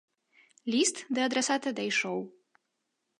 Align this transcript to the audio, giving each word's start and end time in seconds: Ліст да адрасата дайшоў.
Ліст 0.75 0.97
да 1.17 1.27
адрасата 1.31 1.69
дайшоў. 1.81 2.19